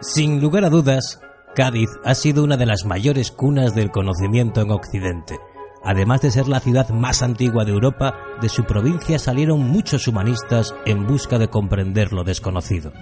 Sin 0.00 0.40
lugar 0.40 0.64
a 0.64 0.70
dudas, 0.70 1.20
Cádiz 1.54 1.90
ha 2.04 2.14
sido 2.14 2.42
una 2.42 2.56
de 2.56 2.64
las 2.64 2.86
mayores 2.86 3.30
cunas 3.30 3.74
del 3.74 3.90
conocimiento 3.90 4.62
en 4.62 4.70
Occidente. 4.70 5.38
Además 5.84 6.22
de 6.22 6.30
ser 6.30 6.48
la 6.48 6.60
ciudad 6.60 6.88
más 6.88 7.22
antigua 7.22 7.66
de 7.66 7.72
Europa, 7.72 8.14
de 8.40 8.48
su 8.48 8.64
provincia 8.64 9.18
salieron 9.18 9.60
muchos 9.60 10.08
humanistas 10.08 10.74
en 10.86 11.06
busca 11.06 11.38
de 11.38 11.48
comprender 11.48 12.14
lo 12.14 12.24
desconocido. 12.24 12.92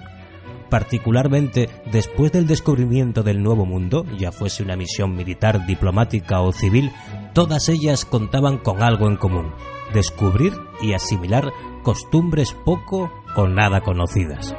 Particularmente 0.69 1.69
después 1.93 2.33
del 2.33 2.49
descubrimiento 2.49 3.23
del 3.23 3.43
Nuevo 3.43 3.65
Mundo, 3.65 4.05
ya 4.19 4.33
fuese 4.33 4.65
una 4.65 4.75
misión 4.75 5.15
militar, 5.15 5.65
diplomática 5.67 6.41
o 6.41 6.51
civil, 6.51 6.91
todas 7.37 7.69
ellas 7.69 8.05
contaban 8.07 8.57
con 8.57 8.83
algo 8.83 9.09
en 9.09 9.19
común, 9.19 9.53
descubrir 9.93 10.55
y 10.81 10.95
asimilar 10.95 11.53
costumbres 11.83 12.57
poco 12.65 13.13
o 13.37 13.47
nada 13.47 13.83
conocidas. 13.83 14.57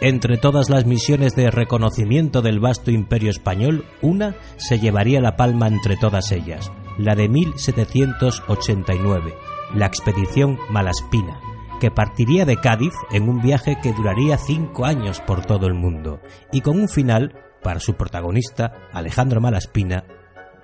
Entre 0.00 0.38
todas 0.38 0.70
las 0.70 0.86
misiones 0.86 1.34
de 1.34 1.50
reconocimiento 1.50 2.42
del 2.42 2.60
vasto 2.60 2.92
imperio 2.92 3.30
español, 3.30 3.86
una 4.02 4.36
se 4.56 4.78
llevaría 4.78 5.20
la 5.20 5.34
palma 5.34 5.66
entre 5.66 5.96
todas 5.96 6.30
ellas, 6.30 6.70
la 6.96 7.16
de 7.16 7.28
1789, 7.28 9.34
la 9.74 9.86
expedición 9.86 10.60
Malaspina, 10.70 11.40
que 11.80 11.90
partiría 11.90 12.44
de 12.44 12.58
Cádiz 12.58 12.94
en 13.10 13.28
un 13.28 13.42
viaje 13.42 13.78
que 13.82 13.92
duraría 13.92 14.38
cinco 14.38 14.84
años 14.84 15.20
por 15.20 15.44
todo 15.44 15.66
el 15.66 15.74
mundo, 15.74 16.20
y 16.52 16.60
con 16.60 16.78
un 16.78 16.88
final, 16.88 17.43
para 17.64 17.80
su 17.80 17.94
protagonista, 17.94 18.88
Alejandro 18.92 19.40
Malaspina, 19.40 20.04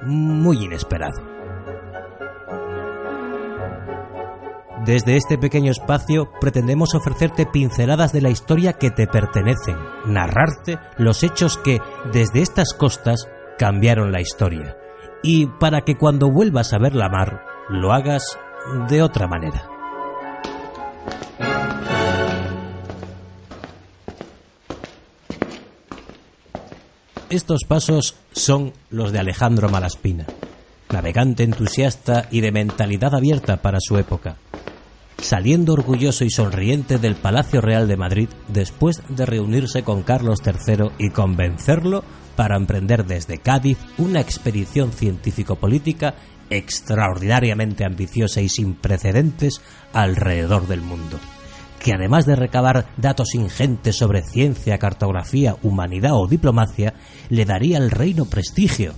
muy 0.05 0.65
inesperado. 0.65 1.21
Desde 4.85 5.17
este 5.17 5.37
pequeño 5.37 5.73
espacio 5.73 6.31
pretendemos 6.41 6.95
ofrecerte 6.95 7.45
pinceladas 7.45 8.13
de 8.13 8.23
la 8.23 8.31
historia 8.31 8.75
que 8.75 8.91
te 8.91 9.07
pertenecen, 9.07 9.77
narrarte 10.07 10.79
los 10.97 11.23
hechos 11.23 11.59
que, 11.59 11.81
desde 12.13 12.41
estas 12.41 12.73
costas, 12.73 13.29
cambiaron 13.59 14.13
la 14.13 14.21
historia. 14.21 14.77
Y 15.23 15.47
para 15.47 15.83
que 15.83 15.97
cuando 15.97 16.31
vuelvas 16.31 16.73
a 16.73 16.79
ver 16.79 16.95
la 16.95 17.11
mar, 17.11 17.43
lo 17.69 17.93
hagas 17.93 18.39
de 18.89 19.03
otra 19.03 19.27
manera. 19.27 19.80
Estos 27.31 27.63
pasos 27.67 28.17
son 28.33 28.73
los 28.91 29.13
de 29.13 29.21
Alejandro 29.21 29.69
Malaspina, 29.69 30.27
navegante 30.91 31.45
entusiasta 31.45 32.29
y 32.31 32.41
de 32.41 32.53
mentalidad 32.53 33.15
abierta 33.15 33.63
para 33.63 33.79
su 33.81 33.97
época 33.99 34.37
saliendo 35.23 35.75
orgulloso 35.75 36.25
y 36.25 36.31
sonriente 36.31 36.99
del 36.99 37.15
Palacio 37.15 37.61
Real 37.61 37.89
de 37.89 37.97
Madrid 37.97 38.29
después 38.49 39.03
de 39.09 39.27
reunirse 39.27 39.83
con 39.83 40.03
Carlos 40.03 40.41
III 40.45 40.91
y 40.99 41.11
convencerlo 41.11 42.05
para 42.37 42.57
emprender 42.57 43.05
desde 43.05 43.39
Cádiz 43.39 43.79
una 43.99 44.21
expedición 44.21 44.93
científico-política 44.93 46.15
extraordinariamente 46.49 47.85
ambiciosa 47.85 48.41
y 48.41 48.49
sin 48.49 48.75
precedentes 48.75 49.61
alrededor 49.93 50.67
del 50.67 50.81
mundo, 50.81 51.19
que 51.81 51.95
además 51.95 52.27
de 52.27 52.37
recabar 52.37 52.87
datos 52.99 53.35
ingentes 53.35 53.97
sobre 53.97 54.23
ciencia, 54.23 54.79
cartografía, 54.79 55.57
humanidad 55.63 56.13
o 56.15 56.29
diplomacia, 56.29 56.95
le 57.31 57.45
daría 57.47 57.79
al 57.79 57.91
reino 57.91 58.27
prestigio, 58.27 58.93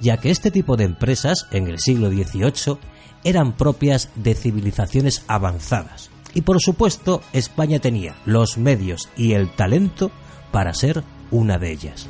ya 0.00 0.18
que 0.18 0.30
este 0.30 0.50
tipo 0.50 0.76
de 0.76 0.84
empresas 0.84 1.46
en 1.50 1.66
el 1.66 1.78
siglo 1.78 2.10
XVIII 2.10 2.78
eran 3.24 3.54
propias 3.54 4.10
de 4.14 4.34
civilizaciones 4.34 5.24
avanzadas. 5.26 6.10
Y 6.34 6.42
por 6.42 6.60
supuesto, 6.60 7.22
España 7.32 7.80
tenía 7.80 8.14
los 8.24 8.56
medios 8.58 9.08
y 9.16 9.32
el 9.32 9.50
talento 9.50 10.10
para 10.52 10.74
ser 10.74 11.02
una 11.30 11.58
de 11.58 11.72
ellas. 11.72 12.06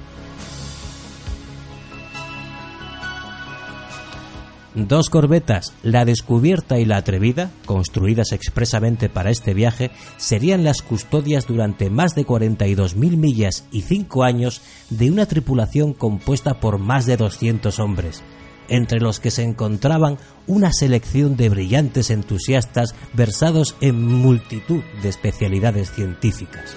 Dos 4.75 5.11
corbetas, 5.11 5.73
la 5.83 6.05
descubierta 6.05 6.79
y 6.79 6.85
la 6.85 6.99
atrevida, 6.99 7.51
construidas 7.67 8.31
expresamente 8.31 9.09
para 9.09 9.31
este 9.31 9.53
viaje, 9.53 9.91
serían 10.17 10.63
las 10.63 10.81
custodias 10.81 11.49
durante 11.49 11.91
más 11.91 12.15
de 12.15 12.25
42.000 12.25 12.95
millas 13.17 13.65
y 13.73 13.83
cinco 13.83 14.23
años 14.23 14.63
de 14.89 15.11
una 15.11 15.27
tripulación 15.27 15.93
compuesta 15.93 16.61
por 16.61 16.79
más 16.79 17.05
de 17.07 17.17
200 17.17 17.81
hombres, 17.81 18.23
entre 18.69 19.01
los 19.01 19.19
que 19.19 19.33
se 19.33 19.43
encontraban 19.43 20.19
una 20.47 20.73
selección 20.73 21.37
de 21.37 21.49
brillantes 21.49 22.11
entusiastas 22.11 22.95
versados 23.13 23.75
en 23.81 24.07
multitud 24.07 24.83
de 25.03 25.09
especialidades 25.09 25.91
científicas. 25.91 26.77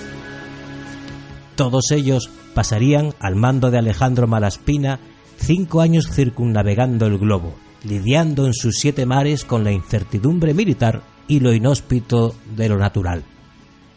Todos 1.56 1.92
ellos 1.92 2.32
pasarían 2.56 3.14
al 3.20 3.36
mando 3.36 3.70
de 3.70 3.78
Alejandro 3.78 4.26
Malaspina 4.26 5.00
cinco 5.38 5.82
años 5.82 6.08
circunnavegando 6.12 7.06
el 7.06 7.20
globo, 7.20 7.54
lidiando 7.84 8.46
en 8.46 8.54
sus 8.54 8.76
siete 8.76 9.06
mares 9.06 9.44
con 9.44 9.64
la 9.64 9.72
incertidumbre 9.72 10.54
militar 10.54 11.02
y 11.28 11.40
lo 11.40 11.54
inhóspito 11.54 12.36
de 12.56 12.70
lo 12.70 12.78
natural, 12.78 13.24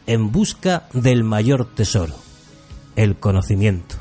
en 0.06 0.32
busca 0.32 0.88
del 0.92 1.24
mayor 1.24 1.74
tesoro, 1.74 2.14
el 2.96 3.16
conocimiento. 3.16 3.96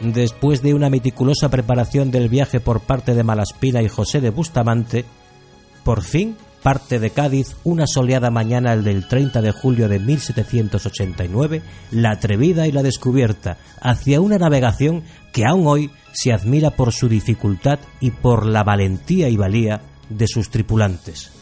Después 0.00 0.62
de 0.62 0.72
una 0.72 0.88
meticulosa 0.88 1.50
preparación 1.50 2.10
del 2.10 2.30
viaje 2.30 2.58
por 2.58 2.80
parte 2.80 3.14
de 3.14 3.22
Malaspina 3.22 3.82
y 3.82 3.88
José 3.88 4.22
de 4.22 4.30
Bustamante, 4.30 5.04
por 5.84 6.02
fin 6.02 6.36
parte 6.62 6.98
de 6.98 7.10
Cádiz 7.10 7.56
una 7.64 7.86
soleada 7.86 8.30
mañana 8.30 8.72
el 8.72 8.84
del 8.84 9.08
30 9.08 9.42
de 9.42 9.52
julio 9.52 9.88
de 9.88 9.98
1789, 9.98 11.62
la 11.90 12.12
atrevida 12.12 12.66
y 12.66 12.72
la 12.72 12.82
descubierta, 12.82 13.58
hacia 13.80 14.20
una 14.20 14.38
navegación 14.38 15.02
que 15.32 15.46
aún 15.46 15.66
hoy 15.66 15.90
se 16.12 16.32
admira 16.32 16.70
por 16.70 16.92
su 16.92 17.08
dificultad 17.08 17.78
y 18.00 18.10
por 18.10 18.46
la 18.46 18.64
valentía 18.64 19.28
y 19.28 19.36
valía 19.36 19.80
de 20.08 20.26
sus 20.26 20.50
tripulantes. 20.50 21.32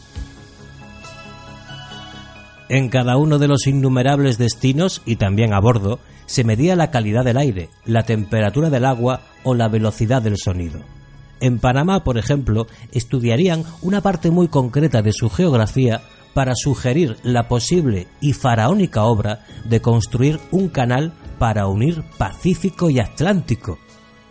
En 2.69 2.89
cada 2.89 3.17
uno 3.17 3.39
de 3.39 3.47
los 3.47 3.65
innumerables 3.65 4.37
destinos 4.37 5.01
y 5.05 5.15
también 5.15 5.53
a 5.53 5.59
bordo 5.59 5.99
se 6.27 6.43
medía 6.43 6.75
la 6.75 6.91
calidad 6.91 7.25
del 7.25 7.37
aire, 7.37 7.69
la 7.85 8.03
temperatura 8.03 8.69
del 8.69 8.85
agua 8.85 9.21
o 9.43 9.55
la 9.55 9.67
velocidad 9.67 10.21
del 10.21 10.37
sonido. 10.37 10.98
En 11.39 11.59
Panamá, 11.59 12.03
por 12.03 12.17
ejemplo, 12.17 12.67
estudiarían 12.91 13.63
una 13.81 14.01
parte 14.01 14.31
muy 14.31 14.47
concreta 14.47 15.01
de 15.01 15.13
su 15.13 15.29
geografía 15.29 16.01
para 16.33 16.53
sugerir 16.55 17.17
la 17.23 17.47
posible 17.47 18.07
y 18.21 18.33
faraónica 18.33 19.03
obra 19.03 19.45
de 19.65 19.81
construir 19.81 20.39
un 20.51 20.69
canal 20.69 21.13
para 21.37 21.67
unir 21.67 22.03
Pacífico 22.17 22.89
y 22.89 22.99
Atlántico. 22.99 23.79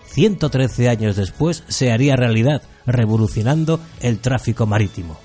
113 0.07 0.89
años 0.89 1.17
después 1.17 1.65
se 1.69 1.93
haría 1.93 2.17
realidad, 2.17 2.63
revolucionando 2.87 3.81
el 4.01 4.21
tráfico 4.21 4.67
marítimo 4.67 5.19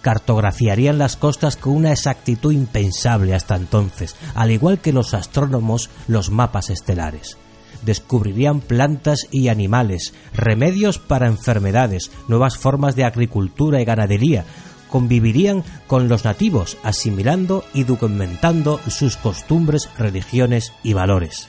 cartografiarían 0.00 0.96
las 0.96 1.16
costas 1.16 1.56
con 1.56 1.74
una 1.74 1.92
exactitud 1.92 2.52
impensable 2.52 3.34
hasta 3.34 3.56
entonces, 3.56 4.16
al 4.34 4.50
igual 4.50 4.78
que 4.80 4.92
los 4.92 5.12
astrónomos 5.12 5.90
los 6.06 6.30
mapas 6.30 6.70
estelares. 6.70 7.36
Descubrirían 7.82 8.60
plantas 8.60 9.26
y 9.30 9.48
animales, 9.48 10.14
remedios 10.34 10.98
para 10.98 11.26
enfermedades, 11.26 12.10
nuevas 12.28 12.56
formas 12.56 12.96
de 12.96 13.04
agricultura 13.04 13.80
y 13.80 13.84
ganadería, 13.84 14.44
convivirían 14.88 15.64
con 15.86 16.08
los 16.08 16.24
nativos, 16.24 16.76
asimilando 16.82 17.64
y 17.74 17.84
documentando 17.84 18.80
sus 18.88 19.16
costumbres, 19.16 19.88
religiones 19.96 20.72
y 20.82 20.94
valores. 20.94 21.48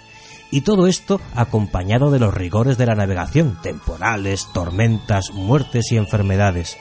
Y 0.52 0.62
todo 0.62 0.88
esto 0.88 1.22
acompañado 1.36 2.12
de 2.12 2.20
los 2.20 2.34
rigores 2.34 2.78
de 2.78 2.86
la 2.86 2.96
navegación, 2.96 3.58
temporales, 3.62 4.48
tormentas, 4.54 5.32
muertes 5.32 5.92
y 5.92 5.98
enfermedades. 5.98 6.78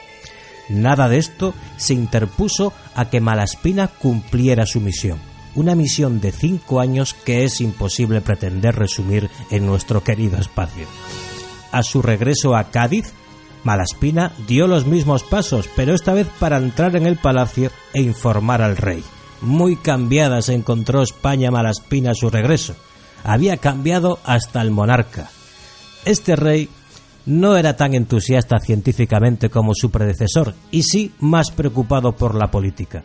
Nada 0.69 1.07
de 1.09 1.17
esto 1.17 1.53
se 1.77 1.93
interpuso 1.93 2.73
a 2.95 3.09
que 3.09 3.21
Malaspina 3.21 3.87
cumpliera 3.87 4.65
su 4.65 4.81
misión. 4.81 5.28
Una 5.55 5.75
misión 5.75 6.21
de 6.21 6.31
cinco 6.31 6.79
años 6.79 7.13
que 7.13 7.43
es 7.43 7.61
imposible 7.61 8.21
pretender 8.21 8.75
resumir 8.75 9.29
en 9.49 9.65
nuestro 9.65 10.03
querido 10.03 10.37
espacio. 10.37 10.87
A 11.71 11.83
su 11.83 12.01
regreso 12.01 12.55
a 12.55 12.65
Cádiz, 12.65 13.13
Malaspina 13.63 14.31
dio 14.47 14.67
los 14.67 14.85
mismos 14.85 15.23
pasos, 15.23 15.69
pero 15.75 15.93
esta 15.93 16.13
vez 16.13 16.27
para 16.39 16.57
entrar 16.57 16.95
en 16.95 17.05
el 17.05 17.17
palacio 17.17 17.71
e 17.93 18.01
informar 18.01 18.61
al 18.61 18.77
rey. 18.77 19.03
Muy 19.41 19.75
cambiada 19.75 20.41
se 20.41 20.53
encontró 20.53 21.01
España 21.01 21.51
Malaspina 21.51 22.11
a 22.11 22.15
su 22.15 22.29
regreso. 22.29 22.75
Había 23.23 23.57
cambiado 23.57 24.19
hasta 24.23 24.61
el 24.61 24.71
monarca. 24.71 25.29
Este 26.05 26.35
rey 26.35 26.69
no 27.25 27.57
era 27.57 27.75
tan 27.75 27.93
entusiasta 27.93 28.59
científicamente 28.59 29.49
como 29.49 29.73
su 29.75 29.91
predecesor 29.91 30.55
y 30.71 30.83
sí 30.83 31.13
más 31.19 31.51
preocupado 31.51 32.13
por 32.13 32.35
la 32.35 32.49
política. 32.49 33.03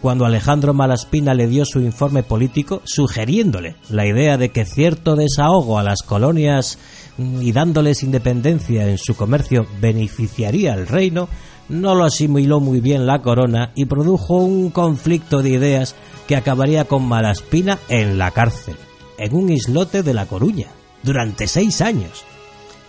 Cuando 0.00 0.24
Alejandro 0.24 0.74
Malaspina 0.74 1.34
le 1.34 1.48
dio 1.48 1.64
su 1.64 1.80
informe 1.80 2.22
político 2.22 2.82
sugiriéndole 2.84 3.76
la 3.90 4.06
idea 4.06 4.36
de 4.38 4.50
que 4.50 4.64
cierto 4.64 5.16
desahogo 5.16 5.78
a 5.78 5.82
las 5.82 6.02
colonias 6.02 6.78
mm, 7.16 7.42
y 7.42 7.52
dándoles 7.52 8.02
independencia 8.02 8.88
en 8.88 8.98
su 8.98 9.16
comercio 9.16 9.66
beneficiaría 9.80 10.72
al 10.72 10.86
reino, 10.86 11.28
no 11.68 11.94
lo 11.94 12.04
asimiló 12.04 12.60
muy 12.60 12.80
bien 12.80 13.06
la 13.06 13.22
corona 13.22 13.72
y 13.74 13.86
produjo 13.86 14.36
un 14.36 14.70
conflicto 14.70 15.42
de 15.42 15.50
ideas 15.50 15.94
que 16.26 16.36
acabaría 16.36 16.84
con 16.86 17.06
Malaspina 17.06 17.78
en 17.88 18.18
la 18.18 18.30
cárcel, 18.30 18.76
en 19.18 19.34
un 19.34 19.50
islote 19.50 20.02
de 20.02 20.14
La 20.14 20.26
Coruña, 20.26 20.68
durante 21.02 21.46
seis 21.46 21.80
años. 21.80 22.24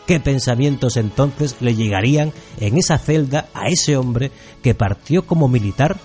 ¿Qué 0.05 0.19
pensamientos 0.19 0.97
entonces 0.97 1.57
le 1.59 1.75
llegarían 1.75 2.31
en 2.59 2.77
esa 2.77 2.97
celda 2.97 3.47
a 3.53 3.67
ese 3.67 3.95
hombre 3.95 4.31
que 4.63 4.73
partió 4.73 5.27
como 5.27 5.47
militar 5.47 5.97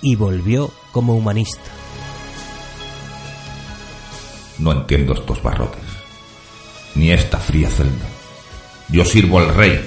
y 0.00 0.16
volvió 0.16 0.70
como 0.92 1.14
humanista? 1.14 1.70
No 4.58 4.72
entiendo 4.72 5.14
estos 5.14 5.42
barrotes, 5.42 5.82
ni 6.94 7.10
esta 7.10 7.38
fría 7.38 7.68
celda. 7.68 8.06
Yo 8.88 9.04
sirvo 9.04 9.38
al 9.38 9.54
rey, 9.54 9.80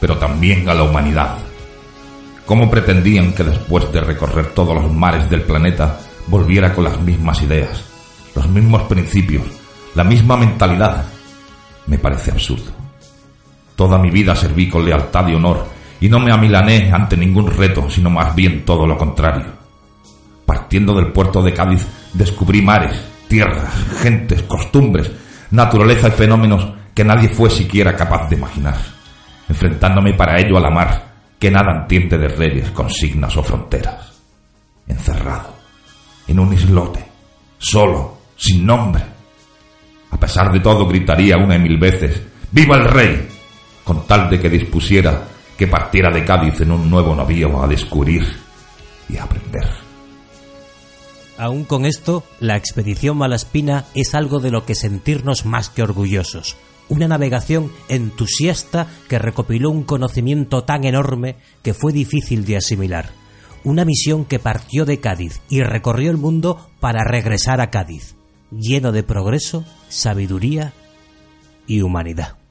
pero 0.00 0.18
también 0.18 0.68
a 0.68 0.74
la 0.74 0.84
humanidad. 0.84 1.38
¿Cómo 2.46 2.70
pretendían 2.70 3.32
que 3.32 3.42
después 3.42 3.90
de 3.92 4.00
recorrer 4.00 4.52
todos 4.54 4.74
los 4.74 4.92
mares 4.92 5.30
del 5.30 5.42
planeta 5.42 5.98
volviera 6.26 6.74
con 6.74 6.84
las 6.84 7.00
mismas 7.00 7.42
ideas, 7.42 7.84
los 8.34 8.46
mismos 8.48 8.82
principios, 8.82 9.44
la 9.94 10.04
misma 10.04 10.36
mentalidad? 10.36 11.06
Me 11.86 11.98
parece 11.98 12.30
absurdo. 12.30 12.70
Toda 13.76 13.98
mi 13.98 14.10
vida 14.10 14.36
serví 14.36 14.68
con 14.68 14.84
lealtad 14.84 15.26
y 15.28 15.34
honor 15.34 15.73
y 16.00 16.08
no 16.08 16.18
me 16.18 16.32
amilané 16.32 16.90
ante 16.92 17.16
ningún 17.16 17.50
reto, 17.50 17.88
sino 17.88 18.10
más 18.10 18.34
bien 18.34 18.64
todo 18.64 18.86
lo 18.86 18.96
contrario. 18.96 19.46
Partiendo 20.46 20.94
del 20.94 21.12
puerto 21.12 21.42
de 21.42 21.52
Cádiz 21.52 21.86
descubrí 22.12 22.60
mares, 22.60 23.00
tierras, 23.28 23.72
gentes, 24.02 24.42
costumbres, 24.42 25.10
naturaleza 25.50 26.08
y 26.08 26.12
fenómenos 26.12 26.68
que 26.94 27.04
nadie 27.04 27.28
fue 27.28 27.50
siquiera 27.50 27.96
capaz 27.96 28.28
de 28.28 28.36
imaginar, 28.36 28.76
enfrentándome 29.48 30.14
para 30.14 30.38
ello 30.38 30.56
a 30.56 30.60
la 30.60 30.70
mar, 30.70 31.14
que 31.38 31.50
nada 31.50 31.80
entiende 31.80 32.18
de 32.18 32.28
reyes, 32.28 32.70
consignas 32.70 33.36
o 33.36 33.42
fronteras. 33.42 34.12
Encerrado, 34.86 35.54
en 36.28 36.38
un 36.38 36.52
islote, 36.52 37.04
solo, 37.58 38.18
sin 38.36 38.64
nombre. 38.64 39.02
A 40.10 40.16
pesar 40.18 40.52
de 40.52 40.60
todo 40.60 40.86
gritaría 40.86 41.36
una 41.36 41.56
y 41.56 41.58
mil 41.58 41.78
veces, 41.78 42.22
¡Viva 42.52 42.76
el 42.76 42.84
rey! 42.84 43.28
con 43.82 44.06
tal 44.06 44.30
de 44.30 44.40
que 44.40 44.48
dispusiera 44.48 45.22
que 45.56 45.66
partiera 45.66 46.10
de 46.10 46.24
Cádiz 46.24 46.60
en 46.60 46.72
un 46.72 46.90
nuevo 46.90 47.14
navío 47.14 47.62
a 47.62 47.66
descubrir 47.66 48.22
y 49.08 49.16
aprender. 49.16 49.64
Aún 51.36 51.64
con 51.64 51.84
esto, 51.84 52.24
la 52.38 52.56
expedición 52.56 53.16
Malaspina 53.16 53.86
es 53.94 54.14
algo 54.14 54.38
de 54.38 54.50
lo 54.50 54.64
que 54.64 54.74
sentirnos 54.74 55.44
más 55.44 55.68
que 55.68 55.82
orgullosos. 55.82 56.56
Una 56.88 57.08
navegación 57.08 57.72
entusiasta 57.88 58.86
que 59.08 59.18
recopiló 59.18 59.70
un 59.70 59.84
conocimiento 59.84 60.64
tan 60.64 60.84
enorme 60.84 61.36
que 61.62 61.74
fue 61.74 61.92
difícil 61.92 62.44
de 62.44 62.58
asimilar. 62.58 63.10
Una 63.64 63.84
misión 63.84 64.26
que 64.26 64.38
partió 64.38 64.84
de 64.84 65.00
Cádiz 65.00 65.40
y 65.48 65.62
recorrió 65.62 66.10
el 66.10 66.18
mundo 66.18 66.68
para 66.80 67.02
regresar 67.02 67.60
a 67.60 67.70
Cádiz, 67.70 68.14
lleno 68.50 68.92
de 68.92 69.02
progreso, 69.02 69.64
sabiduría 69.88 70.72
y 71.66 71.80
humanidad. 71.80 72.43